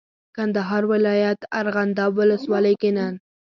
[0.35, 3.13] کندهار ولایت ارغنداب ولسوالۍ کې نن